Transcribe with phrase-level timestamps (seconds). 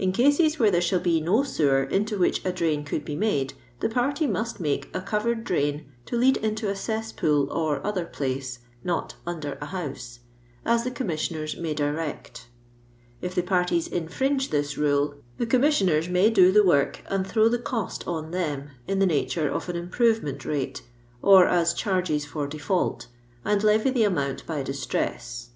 [0.00, 3.54] "In cases where there shall be no sewer into which a drain could be made,
[3.78, 8.58] the party must make a covered drain to lead into a cesspool or other place
[8.82, 10.18] (not under a house)
[10.66, 12.48] as the Commissioners may direct
[13.22, 17.28] If the parties infringe this rule, the Commissioners may \ 396 LONDOX LABOUR AND THE
[17.28, 17.46] LOSDOX POOR.
[17.46, 20.44] do the work and throw the cost on them in the nature of an improvement
[20.44, 20.82] rate,
[21.22, 23.06] or as charges for defiiult,
[23.44, 25.50] and Ie\7 the amount by diBtress."